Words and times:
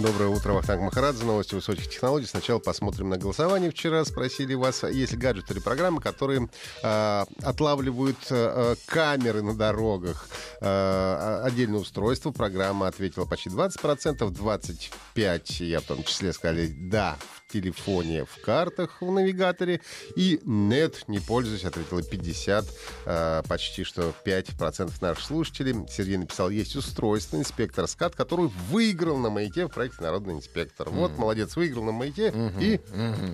Доброе 0.00 0.28
утро, 0.28 0.52
Вахтанг 0.52 0.80
Махарадзе. 0.80 1.24
Новости 1.24 1.56
высоких 1.56 1.90
технологий. 1.90 2.26
Сначала 2.26 2.60
посмотрим 2.60 3.08
на 3.08 3.18
голосование. 3.18 3.72
Вчера 3.72 4.04
спросили 4.04 4.54
вас, 4.54 4.84
есть 4.84 5.10
ли 5.10 5.18
гаджеты 5.18 5.54
или 5.54 5.60
программы, 5.60 6.00
которые 6.00 6.48
э, 6.84 7.24
отлавливают 7.42 8.18
э, 8.30 8.76
камеры 8.86 9.42
на 9.42 9.56
дорогах. 9.56 10.28
Э, 10.60 11.40
отдельное 11.42 11.80
устройство. 11.80 12.30
Программа 12.30 12.86
ответила 12.86 13.24
почти 13.24 13.50
20%, 13.50 14.18
25% 14.20 15.64
я 15.64 15.80
в 15.80 15.84
том 15.84 16.04
числе 16.04 16.32
сказали 16.32 16.68
«да» 16.68 17.16
телефоне, 17.48 18.24
в 18.24 18.40
картах, 18.42 19.00
в 19.00 19.10
навигаторе. 19.10 19.80
И 20.16 20.40
нет, 20.44 21.04
не 21.08 21.18
пользуюсь, 21.18 21.64
ответила 21.64 22.02
50, 22.02 22.64
э, 23.06 23.42
почти 23.48 23.84
что 23.84 24.14
5% 24.24 24.92
наших 25.00 25.24
слушателей. 25.24 25.86
Сергей 25.88 26.18
написал, 26.18 26.50
есть 26.50 26.76
устройство, 26.76 27.36
инспектор 27.36 27.86
СКАТ, 27.86 28.14
который 28.14 28.50
выиграл 28.70 29.16
на 29.18 29.30
маяке 29.30 29.66
в 29.66 29.70
проекте 29.70 30.02
«Народный 30.02 30.34
инспектор». 30.34 30.88
Вот, 30.90 31.16
молодец, 31.18 31.56
выиграл 31.56 31.84
на 31.84 31.92
маяке 31.92 32.32
и 32.60 32.80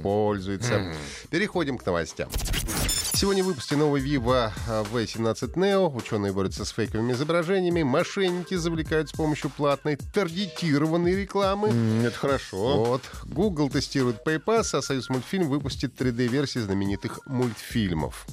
пользуется. 0.03 0.95
Переходим 1.31 1.79
к 1.79 1.87
новостям. 1.87 2.31
Сегодня 3.17 3.45
в 3.45 3.47
выпуске 3.47 3.77
новый 3.77 4.03
Vivo 4.03 4.51
V17 4.67 5.55
Neo. 5.55 5.97
Ученые 5.97 6.33
борются 6.33 6.65
с 6.65 6.71
фейковыми 6.71 7.13
изображениями. 7.13 7.85
Мошенники 7.85 8.55
завлекают 8.55 9.09
с 9.09 9.13
помощью 9.13 9.51
платной 9.51 9.97
таргетированной 10.13 11.15
рекламы. 11.15 11.69
Это 12.05 12.19
хорошо. 12.19 12.85
Вот. 12.85 13.03
Google 13.27 13.71
тестирует 13.71 14.27
PayPass, 14.27 14.77
а 14.77 14.83
Союз 14.83 15.09
мультфильм 15.11 15.49
выпустит 15.49 15.99
3D-версии 15.99 16.59
знаменитых 16.59 17.21
мультфильмов. 17.27 18.27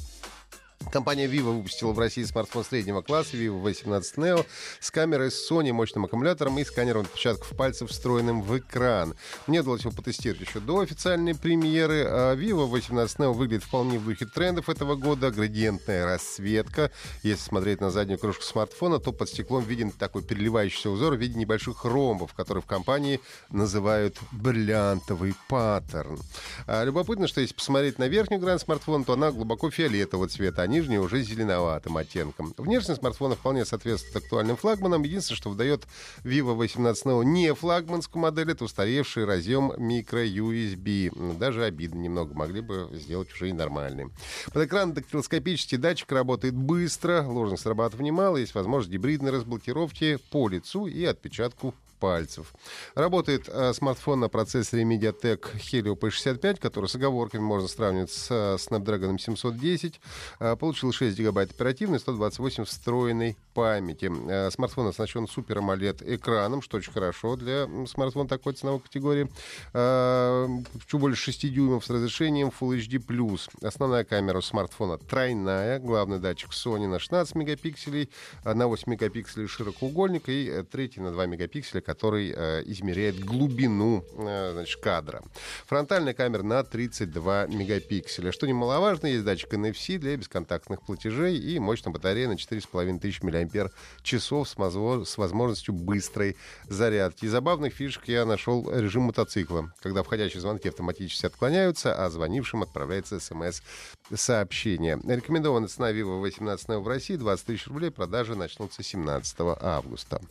Компания 0.90 1.28
Vivo 1.28 1.58
выпустила 1.58 1.92
в 1.92 2.00
России 2.00 2.24
смартфон 2.24 2.64
среднего 2.64 3.02
класса 3.02 3.38
Vivo 3.38 3.62
V17 3.62 4.04
Neo 4.18 4.46
с 4.80 4.90
камерой 4.92 5.30
Sony, 5.30 5.72
мощным 5.72 6.06
аккумулятором 6.06 6.58
и 6.60 6.64
сканером 6.64 7.02
отпечатков 7.02 7.56
пальцев, 7.56 7.90
встроенным 7.90 8.42
в 8.42 8.58
экран. 8.58 9.16
Мне 9.48 9.62
удалось 9.62 9.82
его 9.82 9.92
потестировать 9.92 10.48
еще 10.48 10.60
до 10.60 10.80
официальной 10.80 11.36
премьеры. 11.36 12.06
А 12.08 12.36
Vivo 12.36 12.70
V17 12.70 13.18
Neo 13.18 13.34
выглядит 13.34 13.64
вполне 13.64 14.00
в 14.00 14.06
духе 14.06 14.26
трендов 14.26 14.70
этого 14.70 14.96
года. 14.96 15.32
Градиентная 15.32 16.06
расцветка. 16.06 16.92
Если 17.23 17.44
смотреть 17.44 17.82
на 17.82 17.92
заднюю 17.92 18.20
крышку 18.20 18.44
смартфона, 18.44 19.00
то 19.00 19.12
под 19.12 19.30
стеклом 19.30 19.64
виден 19.64 19.92
такой 19.92 20.23
переливающийся 20.23 20.90
узор 20.90 21.16
в 21.16 21.20
виде 21.20 21.38
небольших 21.38 21.86
ромбов, 21.86 22.34
которые 22.34 22.62
в 22.62 22.66
компании 22.66 23.20
называют 23.50 24.18
бриллиантовый 24.32 25.36
паттерн. 25.48 26.20
А 26.68 26.84
любопытно, 26.84 27.28
что 27.28 27.42
если 27.42 27.54
посмотреть 27.54 28.00
на 28.00 28.08
верхнюю 28.08 28.42
грань 28.42 28.60
смартфона, 28.60 29.04
то 29.04 29.14
она 29.14 29.32
глубоко 29.32 29.70
фиолетового 29.70 30.28
цвета, 30.28 30.64
нижняя 30.72 31.00
уже 31.02 31.22
зеленоватым 31.22 31.97
оттенком. 31.97 32.53
Внешность 32.58 33.02
смартфона 33.02 33.36
вполне 33.36 33.66
соответствует 33.66 34.16
актуальным 34.16 34.55
флагманам. 34.55 35.03
Единственное, 35.03 35.38
что 35.38 35.50
выдает 35.50 35.83
Vivo 36.23 36.55
18 36.55 37.05
Neo 37.05 37.23
не 37.23 37.53
флагманскую 37.53 38.22
модель, 38.23 38.52
это 38.52 38.64
устаревший 38.64 39.25
разъем 39.25 39.72
micro-USB. 39.72 41.38
Даже 41.38 41.66
обидно 41.66 41.99
немного, 41.99 42.33
могли 42.33 42.61
бы 42.61 42.89
сделать 42.94 43.31
уже 43.33 43.49
и 43.49 43.53
нормальный. 43.53 44.08
Под 44.53 44.66
экраном 44.66 44.94
дактилоскопический 44.94 45.77
датчик 45.77 46.11
работает 46.11 46.55
быстро, 46.55 47.23
ложность 47.23 47.64
срабатывания 47.64 48.14
мало, 48.14 48.38
есть 48.38 48.55
возможность 48.55 48.92
гибридной 48.92 49.31
разблокировки 49.31 50.17
по 50.31 50.47
лицу 50.47 50.88
и 50.88 51.03
отпечатку 51.03 51.75
пальцев. 52.02 52.54
Работает 52.96 53.48
э, 53.48 53.73
смартфон 53.73 54.20
на 54.20 54.28
процессоре 54.28 54.84
MediaTek 54.84 55.56
Helio 55.56 55.95
P65, 55.98 56.60
который 56.60 56.88
с 56.88 56.95
оговорками 56.95 57.42
можно 57.42 57.67
сравнивать 57.67 58.12
с 58.12 58.28
э, 58.32 58.58
Snapdragon 58.58 59.17
710. 59.17 60.02
Э, 60.40 60.56
получил 60.56 60.92
6 60.92 61.17
гигабайт 61.17 61.52
оперативной, 61.52 62.00
128 62.00 62.66
встроенной 62.66 63.38
памяти. 63.54 64.11
Э, 64.30 64.50
смартфон 64.50 64.88
оснащен 64.88 65.26
Super 65.26 65.60
AMOLED 65.60 66.16
экраном, 66.16 66.64
что 66.64 66.78
очень 66.78 66.92
хорошо 66.92 67.36
для 67.36 67.67
смартфона 67.86 68.28
такой 68.28 68.54
ценовой 68.54 68.80
категории. 68.80 69.30
Э, 69.73 70.48
чуть 70.88 71.00
больше 71.00 71.22
6 71.22 71.54
дюймов 71.54 71.86
с 71.86 71.90
разрешением 71.90 72.52
Full 72.60 72.80
HD+. 72.80 73.40
Основная 73.61 74.04
камера 74.06 74.40
у 74.40 74.42
смартфона 74.42 74.98
тройная. 74.98 75.80
Главный 75.80 76.17
датчик 76.17 76.50
Sony 76.50 76.88
на 76.88 76.98
16 76.98 77.36
мегапикселей, 77.36 78.10
э, 78.44 78.54
на 78.56 78.67
8 78.67 78.92
мегапикселей 78.92 79.48
широкоугольник 79.48 80.30
и 80.30 80.50
э, 80.50 80.64
третий 80.64 81.00
на 81.00 81.11
2 81.11 81.28
мегапикселя, 81.28 81.82
который 81.92 82.34
э, 82.34 82.64
измеряет 82.68 83.20
глубину 83.20 84.06
э, 84.18 84.52
значит, 84.54 84.80
кадра. 84.82 85.22
Фронтальная 85.66 86.14
камера 86.14 86.42
на 86.42 86.64
32 86.64 87.48
мегапикселя. 87.48 88.32
Что 88.32 88.48
немаловажно, 88.48 89.08
есть 89.08 89.26
датчик 89.26 89.54
NFC 89.54 89.98
для 89.98 90.16
бесконтактных 90.16 90.82
платежей 90.84 91.38
и 91.38 91.60
мощная 91.60 91.92
батарея 91.92 92.30
на 92.30 92.38
4500 92.38 93.24
мАч 93.24 94.14
с, 94.14 94.32
мозво- 94.32 95.04
с 95.04 95.18
возможностью 95.18 95.74
быстрой 95.74 96.38
зарядки. 96.70 97.26
Из 97.26 97.32
забавных 97.32 97.74
фишек 97.74 98.08
я 98.08 98.26
нашел 98.26 98.72
режим 98.72 99.04
мотоцикла, 99.04 99.73
когда 99.82 100.04
входящие 100.04 100.40
звонки 100.40 100.70
автоматически 100.70 101.26
отклоняются, 101.26 101.94
а 101.94 102.10
звонившим 102.10 102.64
отправляется 102.64 103.20
смс-сообщение. 103.20 104.98
Рекомендованная 105.04 105.68
цена 105.68 105.92
Vivo 105.92 106.22
18 106.22 106.70
Neo 106.70 106.80
в 106.80 106.88
России 106.88 107.18
20 107.18 107.46
тысяч 107.46 107.68
рублей. 107.68 107.92
Продажи 107.92 108.36
начнутся 108.36 108.82
17 108.82 109.36
августа. 109.60 110.22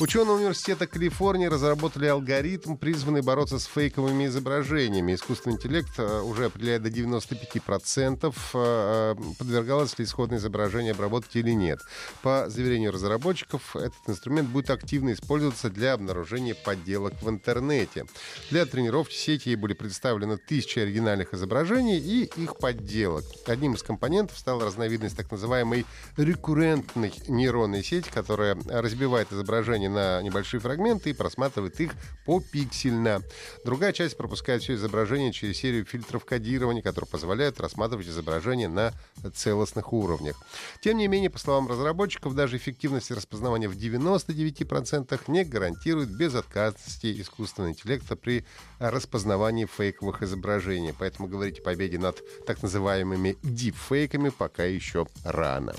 Ученые 0.00 0.36
университета 0.36 0.86
Калифорнии 0.86 1.46
разработали 1.46 2.06
алгоритм, 2.06 2.76
призванный 2.76 3.20
бороться 3.20 3.58
с 3.58 3.64
фейковыми 3.64 4.26
изображениями. 4.26 5.16
Искусственный 5.16 5.56
интеллект 5.56 5.90
э, 5.98 6.20
уже 6.20 6.44
определяет 6.44 6.84
до 6.84 6.88
95%, 6.88 8.32
э, 8.54 9.14
подвергалось 9.40 9.98
ли 9.98 10.04
исходное 10.04 10.38
изображение 10.38 10.92
обработке 10.92 11.40
или 11.40 11.50
нет. 11.50 11.80
По 12.22 12.48
заверению 12.48 12.92
разработчиков, 12.92 13.74
этот 13.74 13.98
инструмент 14.06 14.48
будет 14.48 14.70
активно 14.70 15.12
использоваться 15.14 15.68
для 15.68 15.94
обнаружения 15.94 16.54
подделок 16.54 17.20
в 17.20 17.28
интернете. 17.28 18.06
Для 18.50 18.66
тренировки 18.66 19.14
сети 19.14 19.48
ей 19.48 19.56
были 19.56 19.72
представлены 19.72 20.36
тысячи 20.36 20.78
оригинальных 20.78 21.34
изображений 21.34 21.98
и 21.98 22.30
их 22.40 22.58
подделок. 22.58 23.24
Одним 23.48 23.74
из 23.74 23.82
компонентов 23.82 24.38
стала 24.38 24.64
разновидность 24.64 25.16
так 25.16 25.28
называемой 25.32 25.86
рекуррентной 26.16 27.12
нейронной 27.26 27.82
сети, 27.82 28.08
которая 28.14 28.56
разбивает 28.68 29.32
изображение 29.32 29.87
на 29.88 30.22
небольшие 30.22 30.60
фрагменты 30.60 31.10
и 31.10 31.12
просматривает 31.12 31.80
их 31.80 31.92
попиксельно. 32.24 33.22
Другая 33.64 33.92
часть 33.92 34.16
пропускает 34.16 34.62
все 34.62 34.74
изображение 34.74 35.32
через 35.32 35.58
серию 35.58 35.84
фильтров 35.84 36.24
кодирования, 36.24 36.82
которые 36.82 37.08
позволяют 37.08 37.60
рассматривать 37.60 38.06
изображение 38.08 38.68
на 38.68 38.92
целостных 39.34 39.92
уровнях. 39.92 40.36
Тем 40.80 40.98
не 40.98 41.08
менее, 41.08 41.30
по 41.30 41.38
словам 41.38 41.68
разработчиков, 41.68 42.34
даже 42.34 42.56
эффективность 42.56 43.10
распознавания 43.10 43.68
в 43.68 43.76
99% 43.76 45.20
не 45.28 45.44
гарантирует 45.44 46.16
безотказности 46.16 47.20
искусственного 47.20 47.72
интеллекта 47.72 48.16
при 48.16 48.44
распознавании 48.78 49.66
фейковых 49.66 50.22
изображений. 50.22 50.94
Поэтому 50.98 51.28
говорить 51.28 51.60
о 51.60 51.62
победе 51.62 51.98
над 51.98 52.22
так 52.46 52.62
называемыми 52.62 53.36
дипфейками 53.42 54.30
пока 54.30 54.64
еще 54.64 55.06
рано. 55.24 55.74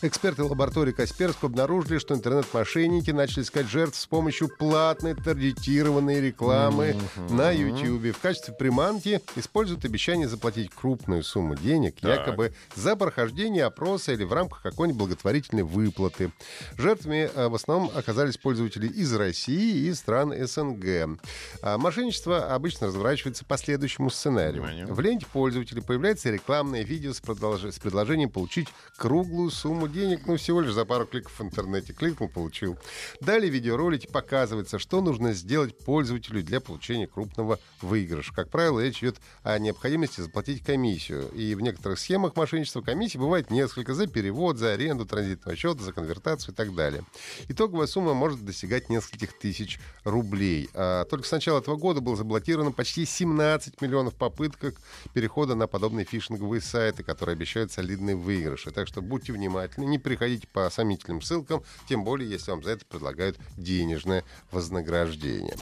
Эксперты 0.00 0.44
лаборатории 0.44 0.92
Касперского 0.92 1.50
обнаружили, 1.50 1.98
что 1.98 2.14
интернет-мошенники 2.14 3.10
начали 3.10 3.42
искать 3.42 3.66
жертв 3.68 3.98
с 3.98 4.06
помощью 4.06 4.48
платной 4.48 5.14
таргетированной 5.14 6.20
рекламы 6.20 6.90
mm-hmm. 6.90 7.32
на 7.32 7.50
YouTube. 7.50 8.16
В 8.16 8.20
качестве 8.20 8.54
приманки 8.54 9.20
используют 9.34 9.84
обещание 9.84 10.28
заплатить 10.28 10.70
крупную 10.70 11.24
сумму 11.24 11.56
денег, 11.56 11.96
так. 12.00 12.20
якобы 12.20 12.54
за 12.76 12.94
прохождение 12.94 13.64
опроса 13.64 14.12
или 14.12 14.22
в 14.22 14.32
рамках 14.32 14.62
какой-нибудь 14.62 14.98
благотворительной 14.98 15.64
выплаты. 15.64 16.30
Жертвами 16.76 17.28
в 17.34 17.54
основном 17.56 17.90
оказались 17.92 18.36
пользователи 18.36 18.86
из 18.86 19.12
России 19.12 19.88
и 19.88 19.94
стран 19.94 20.32
СНГ. 20.46 21.18
А 21.60 21.76
мошенничество 21.76 22.54
обычно 22.54 22.86
разворачивается 22.86 23.44
по 23.44 23.58
следующему 23.58 24.10
сценарию. 24.10 24.62
Внимание. 24.62 24.86
В 24.86 25.00
ленте 25.00 25.26
пользователя 25.26 25.82
появляется 25.82 26.30
рекламное 26.30 26.84
видео 26.84 27.12
с, 27.12 27.20
продолж... 27.20 27.64
с 27.64 27.80
предложением 27.80 28.30
получить 28.30 28.68
круглую 28.96 29.50
сумму 29.50 29.87
денег, 29.88 30.26
ну, 30.26 30.36
всего 30.36 30.60
лишь 30.60 30.72
за 30.72 30.84
пару 30.84 31.06
кликов 31.06 31.38
в 31.38 31.42
интернете. 31.42 31.92
Кликнул, 31.92 32.28
получил. 32.28 32.78
Далее 33.20 33.50
в 33.50 33.54
видеоролике 33.54 34.08
показывается, 34.08 34.78
что 34.78 35.00
нужно 35.00 35.32
сделать 35.32 35.76
пользователю 35.78 36.42
для 36.42 36.60
получения 36.60 37.06
крупного 37.06 37.58
выигрыша. 37.82 38.32
Как 38.32 38.50
правило, 38.50 38.80
речь 38.80 39.02
идет 39.02 39.16
о 39.42 39.58
необходимости 39.58 40.20
заплатить 40.20 40.62
комиссию. 40.62 41.28
И 41.30 41.54
в 41.54 41.60
некоторых 41.60 41.98
схемах 41.98 42.36
мошенничества 42.36 42.80
комиссии 42.80 43.18
бывает 43.18 43.50
несколько 43.50 43.94
за 43.94 44.06
перевод, 44.06 44.58
за 44.58 44.72
аренду 44.72 45.06
транзитного 45.06 45.56
счета, 45.56 45.82
за 45.82 45.92
конвертацию 45.92 46.52
и 46.52 46.56
так 46.56 46.74
далее. 46.74 47.04
Итоговая 47.48 47.86
сумма 47.86 48.14
может 48.14 48.44
достигать 48.44 48.90
нескольких 48.90 49.38
тысяч 49.38 49.80
рублей. 50.04 50.68
А 50.74 51.04
только 51.04 51.26
с 51.26 51.32
начала 51.32 51.58
этого 51.58 51.76
года 51.76 52.00
было 52.00 52.16
заблокировано 52.16 52.72
почти 52.72 53.04
17 53.04 53.80
миллионов 53.80 54.14
попыток 54.14 54.76
перехода 55.12 55.54
на 55.54 55.66
подобные 55.66 56.04
фишинговые 56.04 56.60
сайты, 56.60 57.02
которые 57.02 57.34
обещают 57.34 57.72
солидные 57.72 58.16
выигрыши. 58.16 58.70
Так 58.70 58.86
что 58.88 59.02
будьте 59.02 59.32
внимательны 59.32 59.77
не 59.86 59.98
переходите 59.98 60.46
по 60.48 60.68
сомнительным 60.70 61.22
ссылкам, 61.22 61.62
тем 61.88 62.04
более, 62.04 62.30
если 62.30 62.50
вам 62.50 62.62
за 62.62 62.72
это 62.72 62.84
предлагают 62.86 63.38
денежное 63.56 64.24
вознаграждение. 64.50 65.56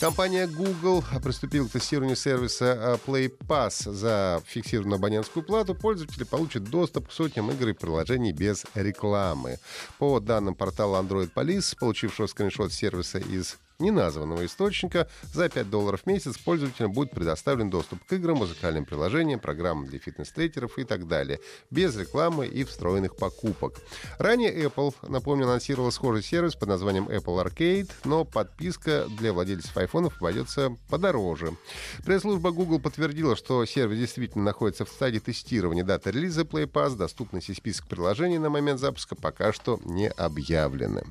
Компания 0.00 0.46
Google 0.46 1.02
приступила 1.22 1.66
к 1.66 1.72
тестированию 1.72 2.16
сервиса 2.16 2.98
э, 3.04 3.08
Play 3.10 3.32
Pass. 3.46 3.90
За 3.90 4.42
фиксированную 4.44 4.98
абонентскую 4.98 5.44
плату 5.44 5.74
пользователи 5.74 6.24
получат 6.24 6.64
доступ 6.64 7.08
к 7.08 7.12
сотням 7.12 7.50
игр 7.50 7.68
и 7.68 7.72
приложений 7.72 8.32
без 8.32 8.66
рекламы. 8.74 9.58
По 9.98 10.20
данным 10.20 10.54
портала 10.54 11.00
Android 11.02 11.32
Police, 11.32 11.76
получившего 11.78 12.26
скриншот 12.26 12.72
сервиса 12.72 13.18
из 13.18 13.56
неназванного 13.78 14.46
источника, 14.46 15.08
за 15.22 15.48
5 15.48 15.70
долларов 15.70 16.02
в 16.02 16.06
месяц 16.06 16.38
пользователям 16.38 16.92
будет 16.92 17.10
предоставлен 17.10 17.70
доступ 17.70 18.04
к 18.04 18.12
играм, 18.12 18.38
музыкальным 18.38 18.84
приложениям, 18.84 19.40
программам 19.40 19.86
для 19.86 19.98
фитнес-трекеров 19.98 20.78
и 20.78 20.84
так 20.84 21.08
далее, 21.08 21.40
без 21.70 21.96
рекламы 21.96 22.46
и 22.46 22.64
встроенных 22.64 23.16
покупок. 23.16 23.80
Ранее 24.18 24.54
Apple, 24.64 24.94
напомню, 25.08 25.46
анонсировала 25.46 25.90
схожий 25.90 26.22
сервис 26.22 26.54
под 26.54 26.68
названием 26.68 27.08
Apple 27.08 27.44
Arcade, 27.44 27.90
но 28.04 28.24
подписка 28.24 29.06
для 29.18 29.32
владельцев 29.32 29.76
айфонов 29.76 30.18
обойдется 30.18 30.76
подороже. 30.88 31.56
Пресс-служба 32.04 32.50
Google 32.50 32.80
подтвердила, 32.80 33.36
что 33.36 33.64
сервис 33.64 33.98
действительно 33.98 34.44
находится 34.44 34.84
в 34.84 34.88
стадии 34.88 35.18
тестирования. 35.18 35.84
Дата 35.84 36.10
релиза 36.10 36.42
Play 36.42 36.66
Pass, 36.66 36.96
доступность 36.96 37.48
и 37.50 37.54
список 37.54 37.86
приложений 37.88 38.38
на 38.38 38.50
момент 38.50 38.80
запуска 38.80 39.14
пока 39.14 39.52
что 39.52 39.80
не 39.84 40.08
объявлены. 40.08 41.04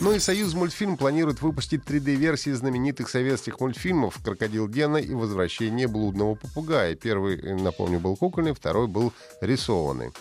Ну 0.00 0.12
и 0.12 0.18
Союз 0.18 0.54
мультфильм 0.54 0.96
планирует 0.96 1.42
выпустить 1.42 1.82
3D 1.82 2.05
3D-версии 2.06 2.50
знаменитых 2.50 3.08
советских 3.08 3.58
мультфильмов 3.60 4.18
«Крокодил 4.22 4.68
Гена» 4.68 4.98
и 4.98 5.12
«Возвращение 5.12 5.88
блудного 5.88 6.36
попугая». 6.36 6.94
Первый, 6.94 7.60
напомню, 7.60 7.98
был 7.98 8.16
кукольный, 8.16 8.54
второй 8.54 8.86
был 8.86 9.12
рисованный. 9.40 10.12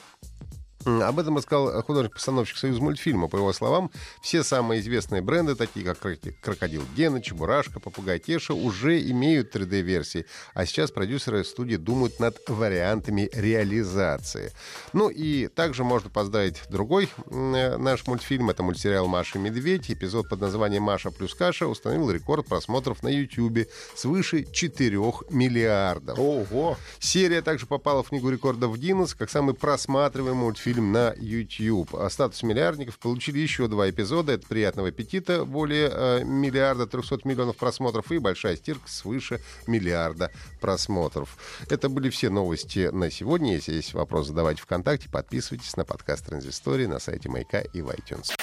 Об 0.86 1.20
этом 1.20 1.38
рассказал 1.38 1.82
художник-постановщик 1.82 2.58
Союз 2.58 2.80
мультфильма. 2.80 3.28
По 3.28 3.38
его 3.38 3.52
словам, 3.54 3.90
все 4.22 4.44
самые 4.44 4.82
известные 4.82 5.22
бренды, 5.22 5.56
такие 5.56 5.84
как 5.84 5.98
Крокодил 6.42 6.84
Гена, 6.96 7.22
Чебурашка, 7.22 7.80
Попугай 7.80 8.20
Теша, 8.20 8.54
уже 8.54 9.02
имеют 9.10 9.56
3D-версии. 9.56 10.28
А 10.54 10.66
сейчас 10.68 10.92
продюсеры 10.92 11.44
студии 11.44 11.78
думают 11.78 12.20
над 12.20 12.38
вариантами 12.48 13.30
реализации. 13.34 14.52
Ну 14.94 15.10
и 15.10 15.48
также 15.48 15.84
можно 15.84 16.12
поздравить 16.12 16.62
другой 16.70 17.10
э, 17.32 17.78
наш 17.78 18.06
мультфильм. 18.06 18.52
Это 18.52 18.62
мультсериал 18.62 19.08
«Маша 19.08 19.40
и 19.40 19.42
медведь». 19.42 19.90
Эпизод 19.90 20.30
под 20.30 20.42
названием 20.42 20.84
«Маша 20.84 21.10
плюс 21.10 21.34
каша» 21.34 21.68
установил 21.68 22.12
рекорд 22.12 22.46
просмотров 22.46 23.02
на 23.02 23.08
YouTube 23.08 23.68
свыше 23.96 24.44
4 24.44 24.98
миллиардов. 25.32 26.20
Ого! 26.20 26.78
Серия 27.00 27.42
также 27.42 27.66
попала 27.66 28.04
в 28.04 28.10
книгу 28.10 28.30
рекордов 28.30 28.78
Гиннес 28.78 29.16
как 29.16 29.32
самый 29.32 29.56
просматриваемый 29.56 30.44
мультфильм 30.46 30.75
фильм 30.76 30.92
на 30.92 31.14
YouTube. 31.18 31.96
А 31.96 32.10
статус 32.10 32.44
миллиардников 32.44 33.00
получили 33.00 33.40
еще 33.40 33.68
два 33.68 33.90
эпизода. 33.90 34.34
Это 34.34 34.46
«Приятного 34.46 34.90
аппетита» 34.90 35.46
более 35.46 35.90
э, 35.90 36.24
миллиарда 36.26 36.86
300 36.86 37.20
миллионов 37.24 37.56
просмотров 37.56 38.12
и 38.12 38.18
«Большая 38.18 38.58
стирка» 38.58 38.90
свыше 38.90 39.40
миллиарда 39.68 40.32
просмотров. 40.60 41.38
Это 41.70 41.88
были 41.88 42.10
все 42.10 42.30
новости 42.30 42.90
на 42.92 43.10
сегодня. 43.10 43.54
Если 43.54 43.74
есть 43.74 43.94
вопрос, 43.94 44.28
задавайте 44.28 44.62
ВКонтакте. 44.64 45.08
Подписывайтесь 45.10 45.78
на 45.78 45.86
подкаст 45.86 46.26
«Транзистория» 46.26 46.90
на 46.90 47.00
сайте 47.00 47.30
Маяка 47.30 47.62
и 47.62 47.82
в 47.82 47.90
iTunes. 47.90 48.34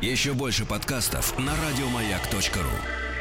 Еще 0.00 0.32
больше 0.32 0.64
подкастов 0.64 1.38
на 1.38 1.52
радиомаяк.ру 1.54 3.13